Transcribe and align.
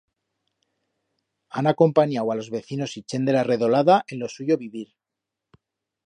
Han 1.59 1.69
acompaniau 1.71 2.31
a 2.33 2.37
los 2.39 2.49
vecinos 2.55 2.95
y 3.01 3.03
chent 3.13 3.27
de 3.27 3.35
la 3.35 3.43
redolada 3.49 3.99
en 4.15 4.23
lo 4.25 4.31
suyo 4.37 4.57
vivir. 4.63 4.87